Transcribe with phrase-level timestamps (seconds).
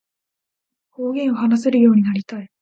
[0.89, 2.49] 方言を話せるようになりたい